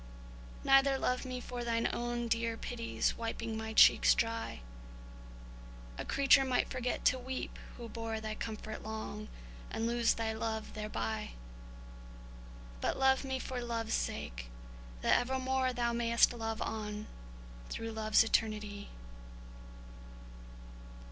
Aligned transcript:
Neither 0.63 0.97
love 0.97 1.25
me 1.25 1.39
for 1.39 1.63
Thine 1.63 1.87
own 1.93 2.27
dear 2.27 2.57
pity's 2.57 3.15
wiping 3.15 3.55
my 3.55 3.71
cheeks 3.73 4.15
dry,— 4.15 4.61
A 5.99 6.05
creature 6.05 6.43
might 6.43 6.71
forget 6.71 7.05
to 7.05 7.19
weep, 7.19 7.59
who 7.77 7.87
bore 7.87 8.19
Thy 8.19 8.33
comfort 8.33 8.81
long, 8.81 9.27
and 9.69 9.85
lose 9.85 10.15
thy 10.15 10.33
love 10.33 10.73
thereby! 10.73 11.33
But 12.81 12.97
love 12.97 13.23
me 13.23 13.37
for 13.37 13.61
love's 13.61 13.93
sake, 13.93 14.49
that 15.01 15.19
evermore 15.19 15.71
Thou 15.71 15.93
may'st 15.93 16.33
love 16.33 16.63
on, 16.63 17.05
through 17.69 17.91
love's 17.91 18.23
eternity. 18.23 18.89